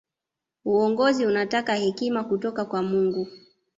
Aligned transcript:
uongozi 0.65 1.25
unataka 1.25 1.75
hekima 1.75 2.23
kutoka 2.23 2.65
kwa 2.65 2.81
mungu 2.83 3.27